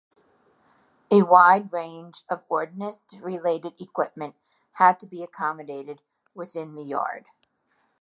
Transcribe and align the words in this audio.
A 1.11 1.21
wide 1.21 1.71
range 1.71 2.23
of 2.27 2.41
ordnance-related 2.49 3.79
equipment 3.79 4.35
had 4.71 4.99
to 5.01 5.07
be 5.07 5.21
accommodated 5.21 6.01
within 6.33 6.73
the 6.73 6.81
Yard. 6.81 7.25